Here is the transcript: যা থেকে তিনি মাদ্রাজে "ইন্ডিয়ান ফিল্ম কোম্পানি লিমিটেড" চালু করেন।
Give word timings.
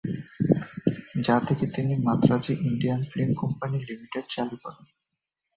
যা 1.21 1.35
থেকে 1.39 1.65
তিনি 1.67 1.93
মাদ্রাজে 1.97 2.53
"ইন্ডিয়ান 2.61 3.01
ফিল্ম 3.03 3.31
কোম্পানি 3.33 3.77
লিমিটেড" 3.79 4.25
চালু 4.29 4.55
করেন। 4.63 4.85